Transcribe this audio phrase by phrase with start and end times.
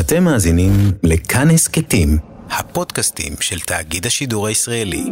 [0.00, 2.18] אתם מאזינים לכאן הסכתים,
[2.50, 5.04] הפודקאסטים של תאגיד השידור הישראלי.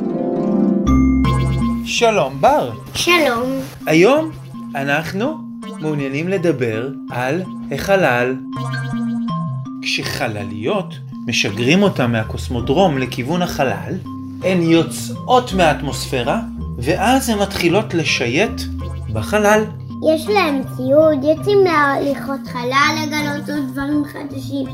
[1.85, 2.73] שלום בר.
[2.95, 3.61] שלום.
[3.87, 4.31] היום
[4.75, 5.39] אנחנו
[5.81, 7.43] מעוניינים לדבר על
[7.73, 8.37] החלל.
[9.83, 10.95] כשחלליות
[11.27, 13.95] משגרים אותם מהקוסמודרום לכיוון החלל,
[14.43, 16.41] הן יוצאות מהאטמוספירה,
[16.79, 18.63] ואז הן מתחילות לשייט
[19.13, 19.65] בחלל.
[20.05, 24.67] יש להם ציוד, יוצאים להליכות חלל, לגלות עוד דברים חדשים,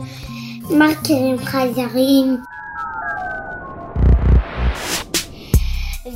[0.71, 2.37] מרקרים חזרים.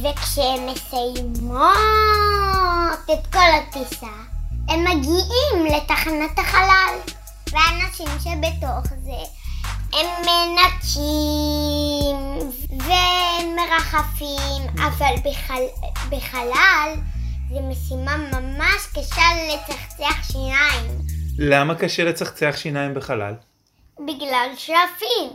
[0.02, 1.68] וכשהם מסיימות
[3.04, 4.06] את כל הטיסה,
[4.68, 6.94] הם מגיעים לתחנת החלל,
[7.52, 9.22] והאנשים שבתוך זה
[9.92, 12.16] הם מנקים
[12.70, 15.62] ומרחפים, אבל בחל...
[16.10, 16.94] בחלל
[17.54, 20.98] זה משימה ממש קשה לצחצח שיניים,
[21.38, 23.34] למה קשה לצחצח שיניים בחלל?
[23.98, 25.30] בגלל שעפים.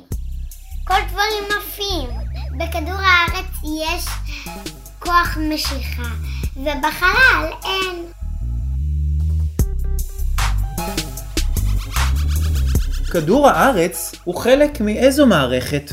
[0.87, 2.09] כל דברים עפים.
[2.57, 4.05] בכדור הארץ יש
[4.99, 6.09] כוח משיכה,
[6.55, 8.05] ובחלל אין.
[13.11, 15.91] כדור הארץ הוא חלק מאיזו מערכת?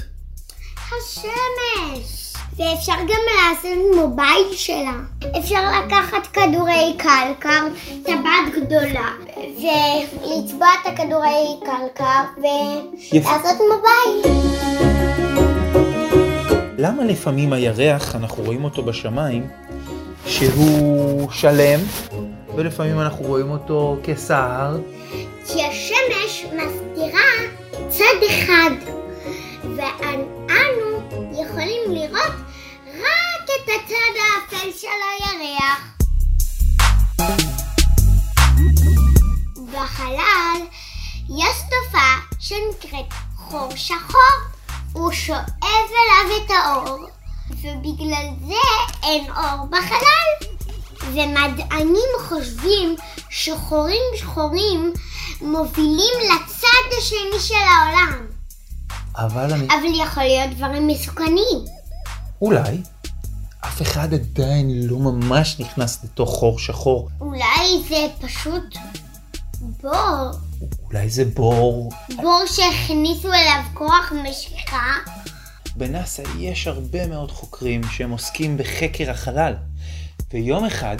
[0.86, 2.23] השמש!
[2.56, 4.94] ואפשר גם לעשות מובייל שלה.
[5.38, 7.66] אפשר לקחת כדורי קלקר,
[8.02, 12.42] טבעת גדולה, ולצבוע את הכדורי קלקר.
[13.12, 14.34] ולעשות מובייל.
[16.78, 19.46] למה לפעמים הירח, אנחנו רואים אותו בשמיים,
[20.26, 21.80] שהוא שלם,
[22.56, 24.76] ולפעמים אנחנו רואים אותו כסהר?
[25.46, 27.28] כי השמש מסתירה
[27.88, 28.70] צד אחד,
[39.84, 40.60] בחלל
[41.38, 44.38] יש תופעה שנקראת חור שחור,
[44.92, 47.06] הוא שואב אליו את האור,
[47.50, 48.54] ובגלל זה
[49.02, 50.54] אין אור בחלל.
[51.12, 52.96] ומדענים חושבים
[53.30, 54.92] שחורים שחורים
[55.40, 58.26] מובילים לצד השני של העולם.
[59.16, 59.66] אבל אני...
[59.66, 61.64] אבל יכול להיות דברים מסוכנים.
[62.42, 62.82] אולי
[63.60, 67.08] אף אחד עדיין לא ממש נכנס לתוך חור שחור.
[67.20, 68.76] אולי זה פשוט
[69.82, 70.30] בור.
[70.84, 71.92] אולי זה בור.
[72.16, 74.92] בור שהכניסו אליו כוח משיכה.
[75.76, 79.54] בנאסא יש הרבה מאוד חוקרים שהם עוסקים בחקר החלל.
[80.32, 80.96] ויום אחד,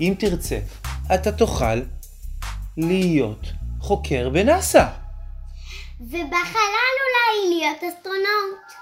[0.00, 0.58] אם תרצה,
[1.14, 1.82] אתה תוכל
[2.76, 3.46] להיות
[3.80, 4.86] חוקר בנאסא.
[6.00, 8.72] ובחלל אולי להיות אסטרונאוט.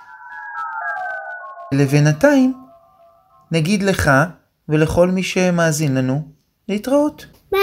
[1.75, 2.54] לבינתיים,
[3.53, 4.10] נגיד לך
[4.69, 6.28] ולכל מי שמאזין לנו,
[6.69, 7.26] להתראות.
[7.53, 7.59] ביי.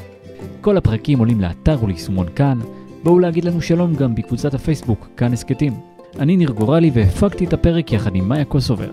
[0.60, 2.58] כל הפרקים עולים לאתר וליישומון כאן,
[3.02, 5.87] בואו להגיד לנו שלום גם בקבוצת הפייסבוק כאן הסכתים.
[6.18, 8.90] אני ניר גורלי והפקתי את הפרק יחד עם מאיה קוסובר.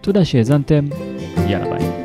[0.00, 0.84] תודה שהאזנתם,
[1.48, 1.95] יאללה ביי.